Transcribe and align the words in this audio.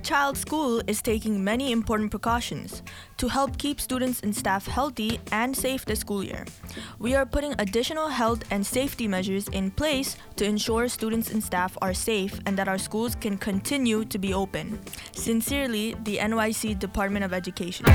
child 0.00 0.36
school 0.36 0.80
is 0.86 1.02
taking 1.02 1.44
many 1.44 1.72
important 1.72 2.10
precautions 2.10 2.82
to 3.18 3.28
help 3.28 3.58
keep 3.58 3.80
students 3.80 4.20
and 4.20 4.34
staff 4.34 4.66
healthy 4.66 5.20
and 5.32 5.56
safe 5.56 5.84
this 5.84 6.00
school 6.00 6.24
year. 6.24 6.46
We 6.98 7.14
are 7.14 7.26
putting 7.26 7.54
additional 7.58 8.08
health 8.08 8.44
and 8.50 8.66
safety 8.66 9.06
measures 9.06 9.48
in 9.48 9.70
place 9.70 10.16
to 10.36 10.44
ensure 10.44 10.88
students 10.88 11.30
and 11.30 11.42
staff 11.42 11.76
are 11.82 11.94
safe 11.94 12.40
and 12.46 12.56
that 12.56 12.68
our 12.68 12.78
schools 12.78 13.14
can 13.14 13.36
continue 13.36 14.04
to 14.06 14.18
be 14.18 14.32
open. 14.32 14.80
Sincerely, 15.12 15.94
the 16.04 16.18
NYC 16.18 16.78
Department 16.78 17.24
of 17.24 17.32
Education. 17.32 17.86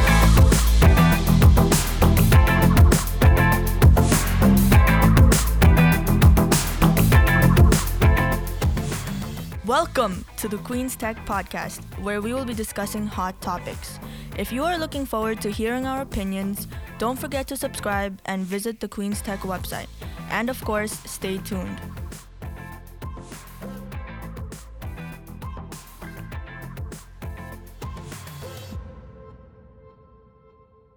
Welcome 9.76 10.24
to 10.38 10.48
the 10.48 10.56
Queens 10.60 10.96
Tech 10.96 11.18
Podcast, 11.26 11.84
where 12.00 12.22
we 12.22 12.34
will 12.34 12.46
be 12.46 12.54
discussing 12.54 13.08
hot 13.08 13.36
topics. 13.42 14.00
If 14.38 14.50
you 14.50 14.64
are 14.64 14.78
looking 14.78 15.06
forward 15.06 15.42
to 15.42 15.52
hearing 15.52 15.86
our 15.86 16.02
opinions, 16.02 16.70
don't 16.98 17.20
forget 17.20 17.46
to 17.48 17.58
subscribe 17.58 18.22
and 18.24 18.46
visit 18.46 18.80
the 18.80 18.88
Queens 18.88 19.20
Tech 19.22 19.42
website. 19.42 19.88
And 20.30 20.50
of 20.50 20.64
course, 20.64 20.94
stay 21.04 21.40
tuned. 21.40 21.78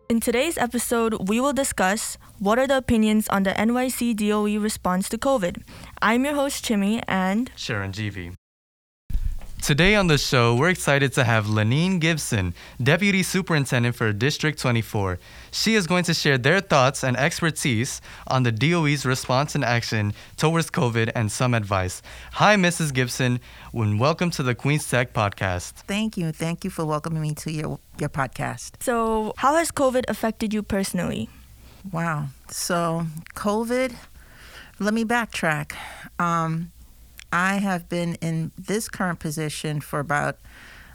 In 0.08 0.20
today's 0.20 0.56
episode, 0.56 1.28
we 1.28 1.40
will 1.40 1.52
discuss 1.52 2.16
what 2.38 2.60
are 2.60 2.68
the 2.68 2.76
opinions 2.76 3.26
on 3.28 3.42
the 3.42 3.54
NYC 3.54 4.14
DOE 4.14 4.60
response 4.60 5.08
to 5.08 5.18
COVID. 5.18 5.64
I'm 6.00 6.24
your 6.24 6.34
host, 6.34 6.64
Chemi, 6.64 7.02
and 7.08 7.50
Chiranjeevi. 7.56 8.37
Today 9.62 9.96
on 9.96 10.06
the 10.06 10.16
show, 10.16 10.54
we're 10.54 10.70
excited 10.70 11.12
to 11.14 11.24
have 11.24 11.46
Lenine 11.46 11.98
Gibson, 12.00 12.54
Deputy 12.82 13.22
Superintendent 13.22 13.94
for 13.96 14.12
District 14.12 14.58
24. 14.58 15.18
She 15.50 15.74
is 15.74 15.86
going 15.86 16.04
to 16.04 16.14
share 16.14 16.38
their 16.38 16.60
thoughts 16.60 17.04
and 17.04 17.16
expertise 17.16 18.00
on 18.28 18.44
the 18.44 18.52
DOE's 18.52 19.04
response 19.04 19.54
and 19.54 19.64
action 19.64 20.14
towards 20.36 20.70
COVID 20.70 21.10
and 21.14 21.30
some 21.30 21.52
advice. 21.52 22.00
Hi, 22.32 22.56
Mrs. 22.56 22.94
Gibson, 22.94 23.40
and 23.74 24.00
welcome 24.00 24.30
to 24.30 24.42
the 24.42 24.54
Queens 24.54 24.88
Tech 24.88 25.12
podcast. 25.12 25.72
Thank 25.86 26.16
you. 26.16 26.32
Thank 26.32 26.64
you 26.64 26.70
for 26.70 26.86
welcoming 26.86 27.20
me 27.20 27.34
to 27.34 27.52
your, 27.52 27.78
your 27.98 28.08
podcast. 28.08 28.82
so 28.82 29.34
how 29.36 29.56
has 29.56 29.70
COVID 29.70 30.04
affected 30.08 30.54
you 30.54 30.62
personally? 30.62 31.28
Wow. 31.92 32.28
So, 32.48 33.06
COVID, 33.34 33.94
let 34.78 34.94
me 34.94 35.04
backtrack. 35.04 35.72
Um, 36.18 36.72
I 37.32 37.56
have 37.56 37.88
been 37.88 38.14
in 38.16 38.52
this 38.56 38.88
current 38.88 39.18
position 39.18 39.80
for 39.80 40.00
about 40.00 40.38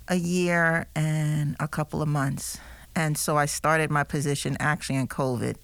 a 0.07 0.15
year 0.15 0.87
and 0.95 1.55
a 1.59 1.67
couple 1.67 2.01
of 2.01 2.07
months. 2.07 2.57
And 2.95 3.17
so 3.17 3.37
I 3.37 3.45
started 3.45 3.89
my 3.89 4.03
position 4.03 4.57
actually 4.59 4.97
in 4.97 5.07
COVID. 5.07 5.55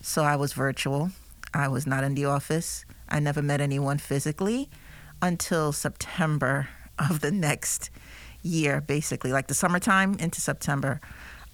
So 0.00 0.22
I 0.22 0.36
was 0.36 0.52
virtual. 0.52 1.10
I 1.54 1.68
was 1.68 1.86
not 1.86 2.04
in 2.04 2.14
the 2.14 2.24
office. 2.24 2.84
I 3.08 3.20
never 3.20 3.42
met 3.42 3.60
anyone 3.60 3.98
physically 3.98 4.70
until 5.20 5.72
September 5.72 6.68
of 6.98 7.20
the 7.20 7.30
next 7.30 7.90
year, 8.42 8.80
basically, 8.80 9.32
like 9.32 9.46
the 9.46 9.54
summertime 9.54 10.14
into 10.18 10.40
September. 10.40 11.00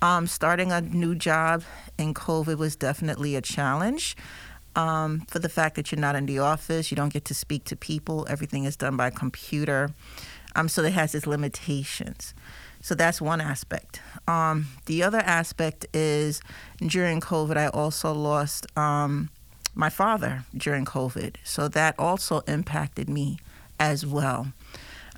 Um, 0.01 0.27
starting 0.29 0.71
a 0.71 0.81
new 0.81 1.15
job 1.17 1.65
in 1.99 2.15
COVID 2.15 2.57
was 2.57 2.77
definitely 2.77 3.35
a 3.35 3.41
challenge 3.41 4.17
um, 4.79 5.23
for 5.27 5.41
the 5.41 5.49
fact 5.49 5.75
that 5.75 5.91
you're 5.91 6.01
not 6.01 6.15
in 6.15 6.27
the 6.27 6.39
office, 6.39 6.93
you 6.93 6.97
don't 6.97 7.13
get 7.13 7.25
to 7.25 7.35
speak 7.35 7.65
to 7.65 7.75
people, 7.75 8.25
everything 8.31 8.65
is 8.65 8.77
done 8.77 8.97
by 8.97 9.11
computer. 9.11 9.91
Um, 10.55 10.69
so 10.69 10.83
it 10.85 10.93
has 10.93 11.17
its 11.17 11.27
limitations. 11.27 12.33
So 12.81 12.95
that's 12.95 13.21
one 13.21 13.41
aspect. 13.41 14.01
Um, 14.29 14.69
the 14.87 15.03
other 15.03 15.19
aspect 15.19 15.87
is 15.93 16.41
during 16.81 17.21
COVID, 17.21 17.57
I 17.57 17.67
also 17.67 18.13
lost 18.13 18.67
um, 18.79 19.31
my 19.75 19.91
father 19.91 20.45
during 20.57 20.85
COVID. 20.85 21.35
So 21.43 21.67
that 21.67 21.97
also 21.99 22.41
impacted 22.47 23.09
me 23.09 23.39
as 23.81 24.07
well. 24.07 24.53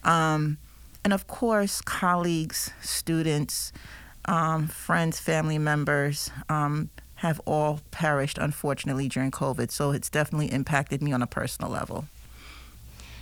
Um, 0.05 0.57
and 1.05 1.13
of 1.13 1.27
course, 1.27 1.83
colleagues, 1.83 2.71
students, 2.81 3.75
um, 4.25 4.69
friends, 4.69 5.21
family 5.21 5.59
members 5.59 6.31
have 7.21 7.39
all 7.45 7.81
perished, 7.91 8.39
unfortunately, 8.39 9.07
during 9.07 9.31
COVID. 9.31 9.71
So 9.71 9.91
it's 9.93 10.09
definitely 10.09 10.51
impacted 10.51 11.03
me 11.03 11.13
on 11.13 11.21
a 11.21 11.27
personal 11.27 11.71
level. 11.71 12.07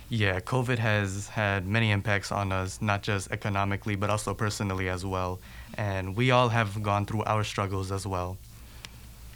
Yeah, 0.07 0.39
COVID 0.39 0.79
has 0.79 1.27
had 1.27 1.67
many 1.67 1.91
impacts 1.91 2.31
on 2.31 2.53
us, 2.53 2.81
not 2.81 3.03
just 3.03 3.29
economically, 3.29 3.95
but 3.95 4.09
also 4.09 4.33
personally 4.33 4.87
as 4.87 5.05
well. 5.05 5.39
And 5.77 6.15
we 6.15 6.31
all 6.31 6.47
have 6.47 6.81
gone 6.81 7.05
through 7.05 7.23
our 7.25 7.43
struggles 7.43 7.91
as 7.91 8.07
well. 8.07 8.37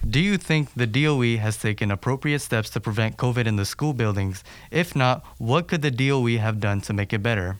Do 0.09 0.21
you 0.21 0.37
think 0.37 0.73
the 0.73 0.87
DOE 0.87 1.37
has 1.37 1.57
taken 1.57 1.91
appropriate 1.91 2.39
steps 2.39 2.69
to 2.71 2.79
prevent 2.79 3.17
COVID 3.17 3.45
in 3.45 3.57
the 3.57 3.65
school 3.65 3.93
buildings? 3.93 4.45
If 4.71 4.95
not, 4.95 5.25
what 5.37 5.67
could 5.67 5.81
the 5.81 5.91
DOE 5.91 6.37
have 6.37 6.61
done 6.61 6.79
to 6.81 6.93
make 6.93 7.11
it 7.11 7.21
better? 7.21 7.57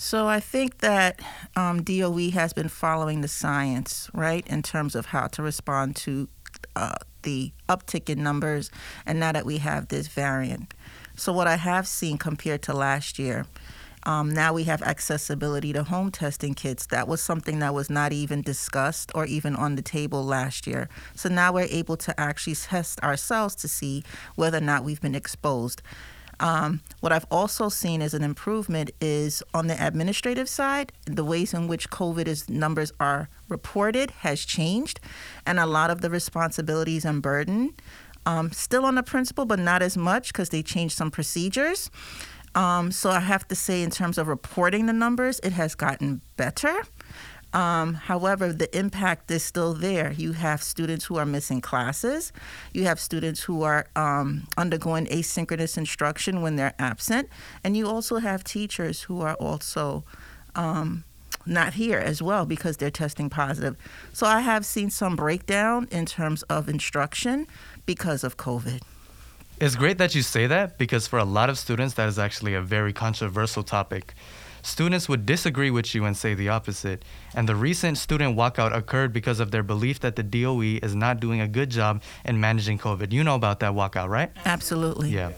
So 0.00 0.28
I 0.28 0.38
think 0.38 0.78
that 0.78 1.18
um, 1.56 1.82
DOE 1.82 2.30
has 2.30 2.52
been 2.52 2.68
following 2.68 3.20
the 3.20 3.26
science, 3.26 4.08
right, 4.14 4.46
in 4.46 4.62
terms 4.62 4.94
of 4.94 5.06
how 5.06 5.26
to 5.26 5.42
respond 5.42 5.96
to 5.96 6.28
uh, 6.76 6.94
the 7.22 7.50
uptick 7.68 8.08
in 8.08 8.22
numbers, 8.22 8.70
and 9.04 9.18
now 9.18 9.32
that 9.32 9.44
we 9.44 9.58
have 9.58 9.88
this 9.88 10.06
variant. 10.06 10.72
So 11.16 11.32
what 11.32 11.48
I 11.48 11.56
have 11.56 11.88
seen 11.88 12.16
compared 12.16 12.62
to 12.62 12.74
last 12.74 13.18
year, 13.18 13.46
um, 14.04 14.30
now 14.30 14.52
we 14.52 14.64
have 14.64 14.82
accessibility 14.82 15.72
to 15.72 15.82
home 15.82 16.12
testing 16.12 16.54
kits. 16.54 16.86
That 16.86 17.08
was 17.08 17.20
something 17.20 17.58
that 17.58 17.74
was 17.74 17.90
not 17.90 18.12
even 18.12 18.42
discussed 18.42 19.10
or 19.16 19.26
even 19.26 19.56
on 19.56 19.74
the 19.74 19.82
table 19.82 20.24
last 20.24 20.68
year. 20.68 20.88
So 21.16 21.28
now 21.28 21.52
we're 21.52 21.66
able 21.70 21.96
to 21.96 22.18
actually 22.20 22.54
test 22.54 23.02
ourselves 23.02 23.56
to 23.56 23.68
see 23.68 24.04
whether 24.36 24.58
or 24.58 24.60
not 24.60 24.84
we've 24.84 25.00
been 25.00 25.16
exposed. 25.16 25.82
Um, 26.40 26.82
what 27.00 27.12
I've 27.12 27.26
also 27.30 27.68
seen 27.68 28.00
as 28.00 28.14
an 28.14 28.22
improvement 28.22 28.90
is 29.00 29.42
on 29.52 29.66
the 29.66 29.86
administrative 29.86 30.48
side, 30.48 30.92
the 31.04 31.24
ways 31.24 31.52
in 31.52 31.66
which 31.66 31.90
COVID 31.90 32.26
is, 32.26 32.48
numbers 32.48 32.92
are 33.00 33.28
reported 33.48 34.10
has 34.22 34.44
changed, 34.44 35.00
and 35.44 35.58
a 35.58 35.66
lot 35.66 35.90
of 35.90 36.00
the 36.00 36.10
responsibilities 36.10 37.04
and 37.04 37.20
burden 37.20 37.74
um, 38.26 38.52
still 38.52 38.84
on 38.84 38.94
the 38.94 39.02
principal, 39.02 39.46
but 39.46 39.58
not 39.58 39.82
as 39.82 39.96
much 39.96 40.28
because 40.28 40.50
they 40.50 40.62
changed 40.62 40.96
some 40.96 41.10
procedures. 41.10 41.90
Um, 42.54 42.92
so 42.92 43.10
I 43.10 43.20
have 43.20 43.46
to 43.48 43.54
say, 43.54 43.82
in 43.82 43.90
terms 43.90 44.18
of 44.18 44.28
reporting 44.28 44.86
the 44.86 44.92
numbers, 44.92 45.40
it 45.42 45.52
has 45.52 45.74
gotten 45.74 46.20
better. 46.36 46.82
Um, 47.54 47.94
however, 47.94 48.52
the 48.52 48.76
impact 48.76 49.30
is 49.30 49.42
still 49.42 49.72
there. 49.72 50.12
You 50.12 50.32
have 50.32 50.62
students 50.62 51.06
who 51.06 51.16
are 51.16 51.24
missing 51.24 51.60
classes. 51.60 52.32
You 52.74 52.84
have 52.84 53.00
students 53.00 53.42
who 53.42 53.62
are 53.62 53.86
um, 53.96 54.46
undergoing 54.56 55.06
asynchronous 55.06 55.78
instruction 55.78 56.42
when 56.42 56.56
they're 56.56 56.74
absent. 56.78 57.28
And 57.64 57.76
you 57.76 57.86
also 57.88 58.18
have 58.18 58.44
teachers 58.44 59.02
who 59.02 59.22
are 59.22 59.34
also 59.34 60.04
um, 60.54 61.04
not 61.46 61.74
here 61.74 61.98
as 61.98 62.20
well 62.20 62.44
because 62.44 62.76
they're 62.76 62.90
testing 62.90 63.30
positive. 63.30 63.76
So 64.12 64.26
I 64.26 64.40
have 64.40 64.66
seen 64.66 64.90
some 64.90 65.16
breakdown 65.16 65.88
in 65.90 66.04
terms 66.04 66.42
of 66.44 66.68
instruction 66.68 67.46
because 67.86 68.24
of 68.24 68.36
COVID. 68.36 68.82
It's 69.60 69.74
great 69.74 69.98
that 69.98 70.14
you 70.14 70.22
say 70.22 70.46
that 70.46 70.78
because 70.78 71.08
for 71.08 71.18
a 71.18 71.24
lot 71.24 71.50
of 71.50 71.58
students, 71.58 71.94
that 71.94 72.08
is 72.08 72.18
actually 72.18 72.54
a 72.54 72.62
very 72.62 72.92
controversial 72.92 73.64
topic. 73.64 74.14
Students 74.68 75.08
would 75.08 75.24
disagree 75.24 75.70
with 75.70 75.94
you 75.94 76.04
and 76.04 76.14
say 76.14 76.34
the 76.34 76.50
opposite. 76.50 77.02
And 77.34 77.48
the 77.48 77.56
recent 77.56 77.96
student 77.96 78.36
walkout 78.36 78.76
occurred 78.76 79.14
because 79.14 79.40
of 79.40 79.50
their 79.50 79.62
belief 79.62 80.00
that 80.00 80.14
the 80.14 80.22
DOE 80.22 80.78
is 80.82 80.94
not 80.94 81.20
doing 81.20 81.40
a 81.40 81.48
good 81.48 81.70
job 81.70 82.02
in 82.26 82.38
managing 82.38 82.78
COVID. 82.78 83.10
You 83.10 83.24
know 83.24 83.34
about 83.34 83.60
that 83.60 83.72
walkout, 83.72 84.10
right? 84.10 84.30
Absolutely. 84.44 85.08
Yeah. 85.08 85.32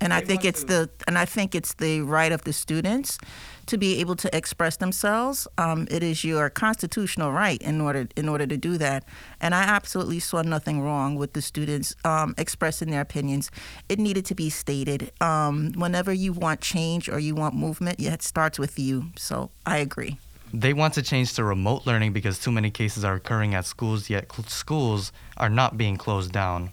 And 0.00 0.14
I 0.14 0.20
think 0.20 0.44
it's 0.44 0.62
the 0.64 0.88
and 1.08 1.18
I 1.18 1.24
think 1.24 1.56
it's 1.56 1.74
the 1.74 2.02
right 2.02 2.30
of 2.30 2.44
the 2.44 2.52
students 2.52 3.18
to 3.66 3.78
be 3.78 4.00
able 4.00 4.16
to 4.16 4.36
express 4.36 4.76
themselves. 4.76 5.46
Um, 5.58 5.86
it 5.90 6.02
is 6.02 6.24
your 6.24 6.50
constitutional 6.50 7.32
right 7.32 7.60
in 7.62 7.80
order 7.80 8.08
in 8.16 8.28
order 8.28 8.46
to 8.46 8.56
do 8.56 8.78
that. 8.78 9.04
And 9.40 9.54
I 9.54 9.62
absolutely 9.62 10.20
saw 10.20 10.42
nothing 10.42 10.80
wrong 10.80 11.16
with 11.16 11.32
the 11.32 11.42
students 11.42 11.94
um, 12.04 12.34
expressing 12.38 12.90
their 12.90 13.00
opinions. 13.00 13.50
It 13.88 13.98
needed 13.98 14.24
to 14.26 14.34
be 14.34 14.50
stated. 14.50 15.12
Um, 15.20 15.72
whenever 15.76 16.12
you 16.12 16.32
want 16.32 16.60
change 16.60 17.08
or 17.08 17.18
you 17.18 17.34
want 17.34 17.54
movement, 17.54 18.00
it 18.00 18.22
starts 18.22 18.58
with 18.58 18.78
you. 18.78 19.06
So 19.16 19.50
I 19.66 19.78
agree. 19.78 20.18
They 20.54 20.74
want 20.74 20.94
to 20.94 21.02
change 21.02 21.32
to 21.34 21.44
remote 21.44 21.86
learning 21.86 22.12
because 22.12 22.38
too 22.38 22.52
many 22.52 22.70
cases 22.70 23.04
are 23.04 23.14
occurring 23.14 23.54
at 23.54 23.64
schools, 23.64 24.10
yet 24.10 24.30
schools 24.48 25.10
are 25.38 25.48
not 25.48 25.78
being 25.78 25.96
closed 25.96 26.30
down. 26.30 26.72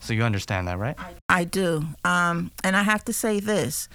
So 0.00 0.12
you 0.12 0.24
understand 0.24 0.68
that, 0.68 0.78
right? 0.78 0.96
I 1.28 1.44
do. 1.44 1.84
Um, 2.04 2.50
and 2.64 2.76
I 2.76 2.82
have 2.82 3.04
to 3.06 3.12
say 3.12 3.40
this. 3.40 3.88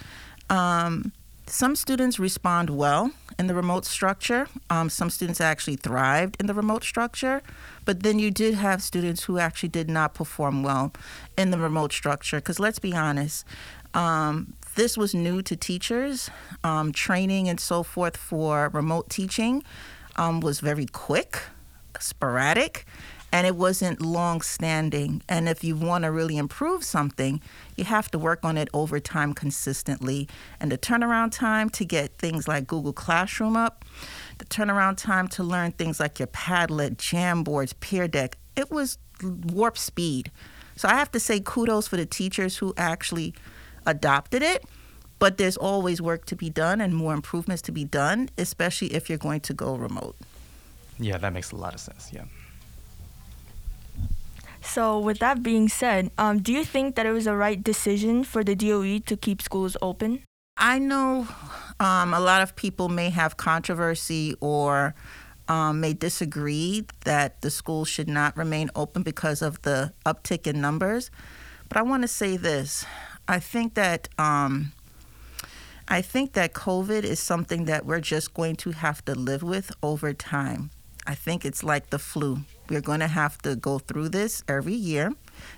Um, 0.48 1.12
some 1.50 1.74
students 1.74 2.18
respond 2.18 2.70
well 2.70 3.10
in 3.38 3.46
the 3.46 3.54
remote 3.54 3.84
structure. 3.84 4.48
Um, 4.68 4.88
some 4.88 5.10
students 5.10 5.40
actually 5.40 5.76
thrived 5.76 6.36
in 6.38 6.46
the 6.46 6.54
remote 6.54 6.84
structure. 6.84 7.42
But 7.84 8.02
then 8.02 8.18
you 8.18 8.30
did 8.30 8.54
have 8.54 8.82
students 8.82 9.24
who 9.24 9.38
actually 9.38 9.70
did 9.70 9.88
not 9.88 10.14
perform 10.14 10.62
well 10.62 10.92
in 11.36 11.50
the 11.50 11.58
remote 11.58 11.92
structure. 11.92 12.36
Because 12.38 12.60
let's 12.60 12.78
be 12.78 12.94
honest, 12.94 13.44
um, 13.94 14.54
this 14.76 14.96
was 14.96 15.14
new 15.14 15.42
to 15.42 15.56
teachers. 15.56 16.30
Um, 16.62 16.92
training 16.92 17.48
and 17.48 17.58
so 17.58 17.82
forth 17.82 18.16
for 18.16 18.70
remote 18.72 19.10
teaching 19.10 19.64
um, 20.16 20.40
was 20.40 20.60
very 20.60 20.86
quick, 20.86 21.42
sporadic, 21.98 22.86
and 23.32 23.46
it 23.46 23.56
wasn't 23.56 24.00
long 24.00 24.40
standing. 24.40 25.22
And 25.28 25.48
if 25.48 25.62
you 25.62 25.76
want 25.76 26.04
to 26.04 26.10
really 26.10 26.36
improve 26.36 26.84
something, 26.84 27.40
you 27.76 27.84
have 27.84 28.10
to 28.10 28.18
work 28.18 28.44
on 28.44 28.56
it 28.56 28.68
over 28.74 28.98
time 28.98 29.34
consistently. 29.34 30.28
And 30.58 30.72
the 30.72 30.78
turnaround 30.78 31.32
time 31.32 31.70
to 31.70 31.84
get 31.84 32.16
things 32.18 32.48
like 32.48 32.66
Google 32.66 32.92
Classroom 32.92 33.56
up, 33.56 33.84
the 34.38 34.44
turnaround 34.46 34.96
time 34.96 35.28
to 35.28 35.42
learn 35.42 35.72
things 35.72 36.00
like 36.00 36.18
your 36.18 36.28
Padlet, 36.28 36.96
Jamboards, 36.96 37.74
Pear 37.80 38.08
Deck, 38.08 38.36
it 38.56 38.70
was 38.70 38.98
warp 39.22 39.78
speed. 39.78 40.30
So 40.76 40.88
I 40.88 40.94
have 40.94 41.12
to 41.12 41.20
say 41.20 41.40
kudos 41.44 41.86
for 41.86 41.96
the 41.96 42.06
teachers 42.06 42.56
who 42.56 42.74
actually 42.76 43.34
adopted 43.86 44.42
it. 44.42 44.64
But 45.18 45.36
there's 45.36 45.58
always 45.58 46.00
work 46.00 46.24
to 46.26 46.34
be 46.34 46.48
done 46.48 46.80
and 46.80 46.96
more 46.96 47.12
improvements 47.12 47.60
to 47.62 47.72
be 47.72 47.84
done, 47.84 48.30
especially 48.38 48.94
if 48.94 49.10
you're 49.10 49.18
going 49.18 49.40
to 49.42 49.52
go 49.52 49.76
remote. 49.76 50.16
Yeah, 50.98 51.18
that 51.18 51.34
makes 51.34 51.52
a 51.52 51.56
lot 51.56 51.74
of 51.74 51.80
sense. 51.80 52.10
Yeah. 52.10 52.24
So, 54.62 54.98
with 54.98 55.18
that 55.18 55.42
being 55.42 55.68
said, 55.68 56.10
um, 56.18 56.40
do 56.40 56.52
you 56.52 56.64
think 56.64 56.94
that 56.96 57.06
it 57.06 57.12
was 57.12 57.26
a 57.26 57.34
right 57.34 57.62
decision 57.62 58.24
for 58.24 58.44
the 58.44 58.54
DOE 58.54 58.98
to 59.00 59.16
keep 59.16 59.42
schools 59.42 59.76
open? 59.80 60.22
I 60.56 60.78
know 60.78 61.26
um, 61.80 62.12
a 62.12 62.20
lot 62.20 62.42
of 62.42 62.54
people 62.54 62.88
may 62.88 63.08
have 63.10 63.36
controversy 63.38 64.34
or 64.40 64.94
um, 65.48 65.80
may 65.80 65.94
disagree 65.94 66.84
that 67.04 67.40
the 67.40 67.50
schools 67.50 67.88
should 67.88 68.08
not 68.08 68.36
remain 68.36 68.70
open 68.74 69.02
because 69.02 69.40
of 69.42 69.62
the 69.62 69.92
uptick 70.04 70.46
in 70.46 70.60
numbers. 70.60 71.10
But 71.68 71.78
I 71.78 71.82
want 71.82 72.02
to 72.02 72.08
say 72.08 72.36
this: 72.36 72.84
I 73.26 73.40
think 73.40 73.74
that 73.74 74.08
um, 74.18 74.72
I 75.88 76.02
think 76.02 76.34
that 76.34 76.52
COVID 76.52 77.02
is 77.02 77.18
something 77.18 77.64
that 77.64 77.86
we're 77.86 78.00
just 78.00 78.34
going 78.34 78.56
to 78.56 78.70
have 78.70 79.04
to 79.06 79.14
live 79.14 79.42
with 79.42 79.72
over 79.82 80.12
time. 80.12 80.70
I 81.10 81.14
think 81.16 81.44
it's 81.44 81.64
like 81.64 81.90
the 81.90 81.98
flu. 81.98 82.38
We're 82.68 82.80
going 82.80 83.00
to 83.00 83.08
have 83.08 83.36
to 83.38 83.56
go 83.56 83.80
through 83.80 84.10
this 84.10 84.44
every 84.46 84.74
year. 84.74 85.12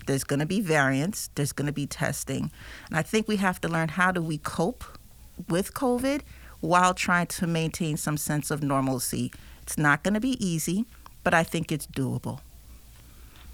There's 0.06 0.24
going 0.24 0.40
to 0.40 0.46
be 0.46 0.62
variants. 0.62 1.28
There's 1.34 1.52
going 1.52 1.66
to 1.66 1.72
be 1.82 1.86
testing, 1.86 2.50
and 2.88 2.96
I 2.96 3.02
think 3.02 3.28
we 3.28 3.36
have 3.36 3.60
to 3.60 3.68
learn 3.68 3.90
how 4.00 4.12
do 4.12 4.22
we 4.22 4.38
cope 4.38 4.82
with 5.48 5.74
COVID 5.74 6.22
while 6.60 6.94
trying 6.94 7.26
to 7.38 7.46
maintain 7.46 7.98
some 7.98 8.16
sense 8.16 8.50
of 8.50 8.62
normalcy 8.62 9.30
it's 9.62 9.78
not 9.78 10.02
going 10.02 10.14
to 10.14 10.20
be 10.20 10.36
easy, 10.44 10.86
but 11.22 11.34
I 11.34 11.44
think 11.44 11.70
it's 11.70 11.86
doable. 11.86 12.40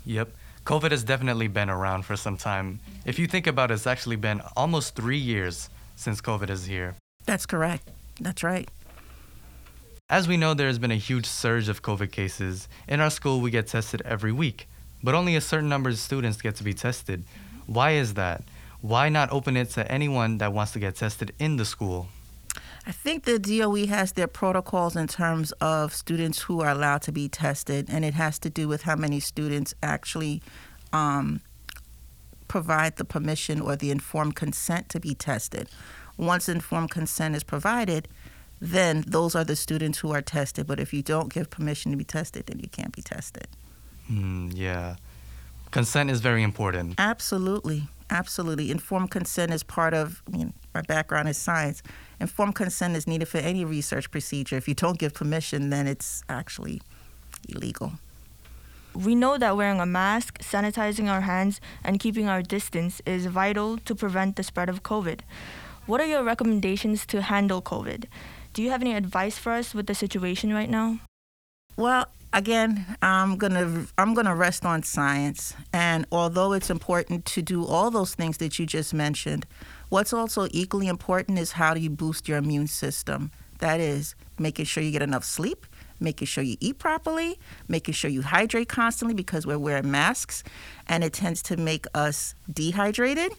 Yep. 0.06 0.29
COVID 0.65 0.91
has 0.91 1.05
definitely 1.05 1.49
been 1.49 1.71
around 1.71 2.05
for 2.05 2.17
some 2.17 2.37
time. 2.37 2.81
If 3.05 3.19
you 3.19 3.27
think 3.27 3.47
about 3.47 3.71
it, 3.71 3.75
it's 3.75 3.87
actually 3.87 4.17
been 4.17 4.41
almost 4.56 4.94
three 4.94 5.19
years 5.19 5.69
since 5.97 6.21
COVID 6.21 6.51
is 6.51 6.65
here. 6.65 6.94
That's 7.27 7.47
correct. 7.47 7.91
That's 8.21 8.43
right. 8.43 8.69
As 10.10 10.26
we 10.26 10.38
know, 10.38 10.55
there 10.55 10.69
has 10.69 10.78
been 10.78 10.90
a 10.90 10.96
huge 10.96 11.26
surge 11.26 11.69
of 11.69 11.82
COVID 11.82 12.10
cases. 12.10 12.66
In 12.88 13.00
our 13.00 13.10
school, 13.10 13.43
we 13.43 13.50
get 13.50 13.66
tested 13.66 14.00
every 14.06 14.32
week, 14.32 14.66
but 15.02 15.14
only 15.14 15.37
a 15.37 15.40
certain 15.43 15.69
number 15.69 15.90
of 15.90 15.99
students 15.99 16.40
get 16.40 16.56
to 16.56 16.64
be 16.64 16.72
tested. 16.72 17.25
Why 17.66 17.90
is 17.90 18.14
that? 18.14 18.43
Why 18.81 19.10
not 19.10 19.31
open 19.31 19.55
it 19.55 19.69
to 19.70 19.90
anyone 19.93 20.38
that 20.38 20.55
wants 20.55 20.72
to 20.72 20.78
get 20.78 20.96
tested 20.96 21.34
in 21.38 21.56
the 21.56 21.66
school? 21.66 22.08
I 22.87 22.93
think 22.93 23.25
the 23.25 23.38
DOE 23.38 23.87
has 23.88 24.12
their 24.12 24.26
protocols 24.26 24.96
in 24.96 25.08
terms 25.08 25.52
of 25.60 25.94
students 25.94 26.40
who 26.40 26.62
are 26.62 26.70
allowed 26.70 27.02
to 27.02 27.12
be 27.12 27.28
tested, 27.28 27.90
and 27.90 28.02
it 28.02 28.14
has 28.14 28.38
to 28.38 28.49
do 28.49 28.66
with 28.66 28.84
how 28.84 28.96
many 28.96 29.20
students 29.20 29.75
actually 29.82 30.40
um, 30.90 31.43
provide 32.49 32.96
the 32.96 33.05
permission 33.05 33.60
or 33.60 33.76
the 33.76 33.90
informed 33.90 34.37
consent 34.37 34.88
to 34.88 35.00
be 35.00 35.14
tested. 35.14 35.69
Once 36.16 36.49
informed 36.49 36.90
consent 36.90 37.37
is 37.37 37.44
provided, 37.44 38.08
then 38.60 39.05
those 39.06 39.34
are 39.34 39.44
the 39.44 39.56
students 39.56 39.99
who 39.99 40.12
are 40.12 40.22
tested. 40.22 40.66
But 40.66 40.81
if 40.81 40.93
you 40.93 41.02
don't 41.02 41.32
give 41.32 41.50
permission 41.50 41.93
to 41.93 41.96
be 41.96 42.05
tested, 42.05 42.46
then 42.46 42.58
you 42.58 42.69
can't 42.69 42.94
be 42.94 43.02
tested. 43.02 43.49
Mm, 44.10 44.52
yeah. 44.55 44.96
Consent 45.70 46.10
is 46.10 46.20
very 46.20 46.43
important. 46.43 46.94
Absolutely. 46.99 47.88
Absolutely. 48.10 48.70
Informed 48.70 49.10
consent 49.10 49.52
is 49.52 49.62
part 49.62 49.93
of, 49.93 50.22
I 50.26 50.37
mean, 50.37 50.55
my 50.75 50.81
background 50.82 51.28
is 51.28 51.37
science. 51.37 51.82
Informed 52.20 52.55
consent 52.55 52.96
is 52.96 53.06
needed 53.06 53.28
for 53.28 53.38
any 53.38 53.64
research 53.64 54.10
procedure. 54.10 54.56
If 54.56 54.66
you 54.66 54.75
don't 54.75 54.99
give 54.99 55.12
permission, 55.12 55.70
then 55.70 55.87
it's 55.87 56.22
actually 56.28 56.81
illegal. 57.49 57.93
We 58.94 59.14
know 59.14 59.37
that 59.37 59.56
wearing 59.56 59.78
a 59.78 59.87
mask, 59.87 60.38
sanitizing 60.38 61.08
our 61.08 61.20
hands, 61.20 61.60
and 61.84 62.00
keeping 62.00 62.28
our 62.28 62.43
distance 62.43 63.02
is 63.05 63.26
vital 63.26 63.76
to 63.78 63.94
prevent 63.94 64.37
the 64.37 64.43
spread 64.43 64.69
of 64.69 64.82
COVID. 64.82 65.20
What 65.87 66.00
are 66.00 66.06
your 66.06 66.25
recommendations 66.25 67.06
to 67.06 67.22
handle 67.22 67.62
COVID? 67.62 68.06
Do 68.58 68.64
you 68.64 68.70
have 68.70 68.82
any 68.82 68.94
advice 68.94 69.38
for 69.38 69.52
us 69.52 69.72
with 69.72 69.87
the 69.87 69.94
situation 69.94 70.52
right 70.52 70.69
now? 70.69 70.99
Well, 71.76 72.06
again, 72.32 72.96
I'm 73.00 73.37
gonna 73.37 73.87
I'm 73.96 74.14
gonna 74.14 74.34
rest 74.34 74.64
on 74.64 74.82
science, 74.82 75.55
and 75.72 76.06
although 76.10 76.52
it's 76.55 76.69
important 76.69 77.25
to 77.26 77.40
do 77.40 77.64
all 77.64 77.93
those 77.93 78.16
things 78.16 78.38
that 78.38 78.58
you 78.58 78.66
just 78.66 78.93
mentioned, 78.93 79.46
what's 79.90 80.12
also 80.12 80.49
equally 80.50 80.88
important 80.88 81.38
is 81.38 81.52
how 81.52 81.72
do 81.72 81.78
you 81.78 81.88
boost 81.88 82.26
your 82.26 82.37
immune 82.37 82.66
system. 82.66 83.31
That 83.60 83.78
is 83.78 84.16
making 84.40 84.64
sure 84.64 84.82
you 84.82 84.90
get 84.90 85.02
enough 85.02 85.22
sleep, 85.22 85.64
making 86.00 86.26
sure 86.26 86.43
you 86.43 86.56
eat 86.58 86.81
properly, 86.81 87.38
making 87.69 87.94
sure 87.94 88.10
you 88.10 88.22
hydrate 88.22 88.69
constantly 88.69 89.14
because 89.14 89.46
we're 89.46 89.60
wearing 89.60 89.88
masks, 89.88 90.43
and 90.88 91.05
it 91.05 91.12
tends 91.12 91.43
to 91.43 91.56
make 91.56 91.87
us 91.94 92.34
dehydrated. 92.52 93.31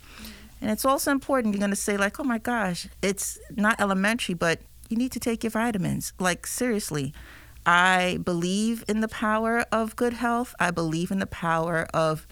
And 0.61 0.71
it's 0.71 0.85
also 0.85 1.11
important. 1.11 1.53
You're 1.53 1.59
gonna 1.59 1.75
say 1.75 1.97
like, 1.97 2.21
oh 2.21 2.23
my 2.23 2.37
gosh, 2.37 2.87
it's 3.01 3.37
not 3.57 3.81
elementary, 3.81 4.33
but 4.33 4.59
you 4.89 4.97
need 4.97 5.11
to 5.11 5.19
take 5.19 5.43
your 5.43 5.51
vitamins. 5.51 6.13
Like 6.19 6.45
seriously 6.45 7.13
I 7.65 8.19
believe 8.23 8.83
in 8.87 9.01
the 9.01 9.07
power 9.07 9.65
of 9.71 9.95
good 9.95 10.13
health. 10.13 10.55
I 10.59 10.71
believe 10.71 11.11
in 11.11 11.19
the 11.19 11.27
power 11.27 11.85
of 11.93 12.27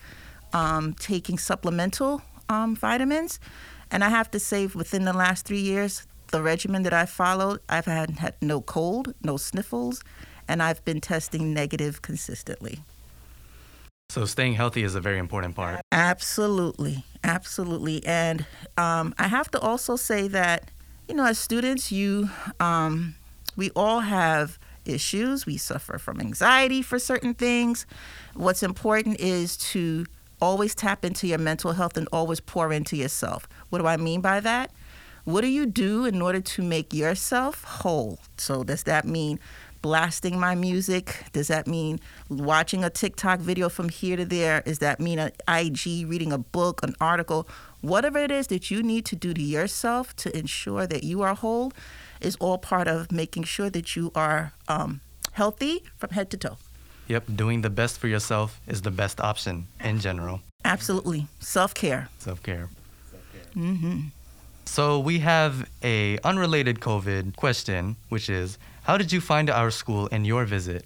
um, 0.54 0.94
taking 0.94 1.38
supplemental 1.38 2.22
um, 2.50 2.76
vitamins. 2.76 3.40
And 3.92 4.04
I 4.04 4.10
have 4.10 4.32
to 4.32 4.40
say, 4.40 4.68
within 4.68 5.06
the 5.06 5.14
last 5.14 5.46
three 5.46 5.60
years, 5.60 6.08
the 6.32 6.42
regimen 6.42 6.84
that 6.84 6.94
I 6.94 7.06
followed, 7.06 7.60
I've 7.70 7.86
had, 7.86 8.12
had 8.18 8.36
no 8.42 8.62
cold, 8.62 9.14
no 9.24 9.38
sniffles, 9.38 10.02
and 10.48 10.62
I've 10.64 10.84
been 10.84 11.02
testing 11.02 11.54
negative 11.54 12.02
consistently. 12.02 12.80
So 14.10 14.26
staying 14.26 14.54
healthy 14.54 14.84
is 14.84 14.96
a 14.96 15.02
very 15.02 15.20
important 15.20 15.56
part. 15.56 15.82
Absolutely, 15.92 17.04
absolutely. 17.24 18.06
And 18.06 18.46
um, 18.78 19.14
I 19.20 19.28
have 19.28 19.52
to 19.52 19.60
also 19.60 19.98
say 19.98 20.28
that, 20.30 20.72
you 21.08 21.16
know, 21.16 21.26
as 21.26 21.38
students, 21.38 21.92
you, 21.92 22.30
um, 22.60 23.16
we 23.56 23.72
all 23.76 24.02
have 24.02 24.60
issues. 24.86 25.46
We 25.46 25.58
suffer 25.58 25.98
from 25.98 26.20
anxiety 26.20 26.82
for 26.82 27.00
certain 27.00 27.34
things. 27.34 27.86
What's 28.34 28.64
important 28.64 29.20
is 29.20 29.58
to 29.58 30.06
always 30.42 30.76
tap 30.76 31.04
into 31.04 31.28
your 31.28 31.40
mental 31.40 31.72
health 31.74 31.98
and 31.98 32.08
always 32.12 32.40
pour 32.40 32.72
into 32.72 32.96
yourself. 32.96 33.48
What 33.70 33.80
do 33.80 33.88
I 33.88 33.98
mean 33.98 34.22
by 34.22 34.40
that? 34.42 34.72
What 35.24 35.42
do 35.42 35.48
you 35.48 35.66
do 35.66 36.06
in 36.06 36.22
order 36.22 36.40
to 36.40 36.62
make 36.62 36.94
yourself 36.94 37.64
whole? 37.64 38.20
So, 38.38 38.64
does 38.64 38.84
that 38.84 39.04
mean 39.04 39.40
blasting 39.82 40.40
my 40.40 40.56
music? 40.56 41.26
Does 41.34 41.50
that 41.50 41.68
mean 41.68 42.00
watching 42.30 42.84
a 42.84 42.90
TikTok 42.90 43.40
video 43.40 43.68
from 43.68 43.90
here 43.90 44.16
to 44.16 44.26
there? 44.26 44.62
Does 44.62 44.80
that 44.80 45.00
mean 45.00 45.20
an 45.20 45.32
IG, 45.48 46.08
reading 46.08 46.32
a 46.32 46.38
book, 46.38 46.82
an 46.82 46.96
article? 47.02 47.48
Whatever 47.82 48.20
it 48.20 48.32
is 48.32 48.48
that 48.48 48.72
you 48.72 48.82
need 48.82 49.06
to 49.06 49.16
do 49.16 49.34
to 49.34 49.42
yourself 49.42 50.16
to 50.18 50.38
ensure 50.38 50.88
that 50.88 51.04
you 51.04 51.22
are 51.22 51.36
whole, 51.36 51.72
is 52.20 52.36
all 52.38 52.58
part 52.58 52.88
of 52.88 53.12
making 53.12 53.44
sure 53.44 53.70
that 53.70 53.96
you 53.96 54.12
are 54.16 54.54
um, 54.68 55.02
healthy 55.34 55.84
from 55.98 56.10
head 56.12 56.30
to 56.32 56.38
toe. 56.38 56.58
Yep, 57.08 57.24
doing 57.36 57.62
the 57.62 57.70
best 57.70 58.00
for 58.00 58.08
yourself 58.08 58.60
is 58.68 58.82
the 58.82 58.92
best 58.92 59.22
option 59.22 59.68
in 59.84 60.00
general. 60.00 60.42
Absolutely, 60.66 61.28
self 61.40 61.74
care. 61.74 62.10
Self 62.20 62.44
care. 62.44 62.70
Mm-hmm. 63.56 64.08
So 64.66 65.00
we 65.00 65.20
have 65.20 65.70
a 65.82 66.18
unrelated 66.20 66.82
COVID 66.82 67.38
question, 67.38 67.96
which 68.10 68.30
is, 68.30 68.58
how 68.84 68.98
did 68.98 69.12
you 69.14 69.22
find 69.22 69.50
our 69.50 69.72
school 69.72 70.08
in 70.08 70.26
your 70.26 70.44
visit? 70.46 70.86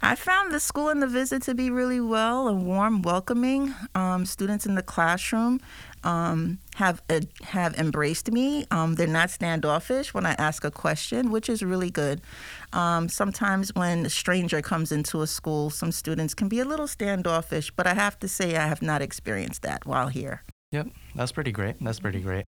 I 0.00 0.14
found 0.14 0.52
the 0.52 0.60
school 0.60 0.90
and 0.90 1.02
the 1.02 1.08
visit 1.08 1.42
to 1.42 1.54
be 1.54 1.70
really 1.70 2.00
well 2.00 2.46
and 2.48 2.64
warm, 2.64 3.02
welcoming. 3.02 3.74
Um, 3.94 4.24
students 4.26 4.64
in 4.64 4.76
the 4.76 4.82
classroom 4.82 5.60
um, 6.04 6.58
have 6.76 7.02
uh, 7.10 7.20
have 7.42 7.74
embraced 7.76 8.30
me. 8.30 8.64
Um, 8.70 8.94
they're 8.94 9.08
not 9.08 9.30
standoffish 9.30 10.14
when 10.14 10.24
I 10.24 10.32
ask 10.32 10.64
a 10.64 10.70
question, 10.70 11.32
which 11.32 11.48
is 11.48 11.62
really 11.62 11.90
good. 11.90 12.20
Um, 12.72 13.08
sometimes 13.08 13.74
when 13.74 14.06
a 14.06 14.10
stranger 14.10 14.62
comes 14.62 14.92
into 14.92 15.22
a 15.22 15.26
school, 15.26 15.68
some 15.68 15.90
students 15.90 16.32
can 16.32 16.48
be 16.48 16.60
a 16.60 16.64
little 16.64 16.86
standoffish, 16.86 17.72
but 17.72 17.86
I 17.86 17.94
have 17.94 18.18
to 18.20 18.28
say 18.28 18.56
I 18.56 18.68
have 18.68 18.82
not 18.82 19.02
experienced 19.02 19.62
that 19.62 19.84
while 19.84 20.08
here. 20.08 20.44
Yep, 20.70 20.88
that's 21.16 21.32
pretty 21.32 21.50
great. 21.52 21.76
That's 21.80 21.98
pretty 21.98 22.20
great. 22.20 22.44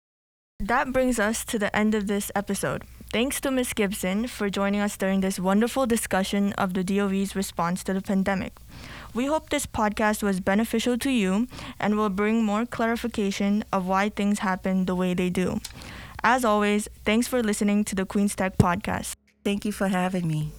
That 0.61 0.93
brings 0.93 1.19
us 1.19 1.45
to 1.47 1.59
the 1.59 1.75
end 1.75 1.95
of 1.95 2.07
this 2.07 2.31
episode. 2.37 2.85
Thanks 3.13 3.41
to 3.41 3.51
Ms. 3.51 3.73
Gibson 3.73 4.29
for 4.29 4.49
joining 4.49 4.81
us 4.81 4.97
during 4.97 5.21
this 5.21 5.41
wonderful 5.41 5.85
discussion 5.85 6.53
of 6.53 6.75
the 6.75 6.85
DOE's 6.85 7.35
response 7.35 7.83
to 7.85 7.93
the 7.93 8.01
pandemic. 8.01 8.53
We 9.15 9.27
hope 9.27 9.51
this 9.51 9.67
podcast 9.67 10.23
was 10.23 10.39
beneficial 10.39 10.97
to 10.99 11.11
you 11.11 11.49
and 11.81 11.97
will 11.97 12.09
bring 12.09 12.45
more 12.45 12.65
clarification 12.65 13.65
of 13.73 13.89
why 13.89 14.11
things 14.11 14.39
happen 14.39 14.87
the 14.87 14.95
way 14.95 15.15
they 15.15 15.29
do. 15.29 15.61
As 16.23 16.45
always, 16.45 16.89
thanks 17.05 17.27
for 17.27 17.43
listening 17.43 17.85
to 17.87 17.97
the 17.97 18.07
Queens 18.07 18.37
Tech 18.37 18.57
podcast. 18.59 19.17
Thank 19.45 19.65
you 19.65 19.73
for 19.73 19.89
having 19.89 20.29
me. 20.29 20.53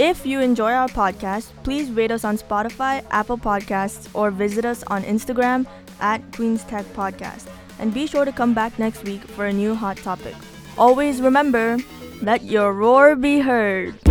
If 0.00 0.24
you 0.24 0.40
enjoy 0.40 0.72
our 0.72 0.88
podcast, 0.88 1.52
please 1.62 1.90
rate 1.90 2.10
us 2.10 2.24
on 2.24 2.38
Spotify, 2.38 3.04
Apple 3.10 3.36
Podcasts, 3.36 4.08
or 4.14 4.30
visit 4.30 4.64
us 4.64 4.82
on 4.84 5.02
Instagram 5.02 5.66
at 6.00 6.22
Queens 6.32 6.64
Tech 6.64 6.86
Podcast. 6.94 7.48
And 7.78 7.92
be 7.92 8.06
sure 8.06 8.24
to 8.24 8.32
come 8.32 8.54
back 8.54 8.78
next 8.78 9.04
week 9.04 9.20
for 9.20 9.44
a 9.44 9.52
new 9.52 9.74
hot 9.74 9.98
topic. 9.98 10.34
Always 10.78 11.20
remember, 11.20 11.76
let 12.22 12.44
your 12.44 12.72
roar 12.72 13.14
be 13.14 13.40
heard. 13.40 14.09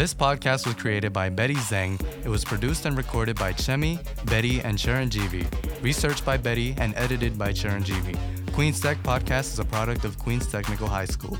This 0.00 0.14
podcast 0.14 0.64
was 0.64 0.76
created 0.76 1.12
by 1.12 1.28
Betty 1.28 1.56
Zhang. 1.56 2.00
It 2.24 2.28
was 2.30 2.42
produced 2.42 2.86
and 2.86 2.96
recorded 2.96 3.36
by 3.36 3.52
Chemi, 3.52 3.98
Betty, 4.24 4.58
and 4.62 4.78
Chiranjeevi. 4.78 5.44
Researched 5.82 6.24
by 6.24 6.38
Betty 6.38 6.74
and 6.78 6.94
edited 6.96 7.36
by 7.36 7.52
Chiranjeevi. 7.52 8.16
Queens 8.54 8.80
Tech 8.80 8.96
Podcast 9.02 9.52
is 9.52 9.58
a 9.58 9.64
product 9.66 10.06
of 10.06 10.18
Queens 10.18 10.46
Technical 10.46 10.88
High 10.88 11.04
School. 11.04 11.36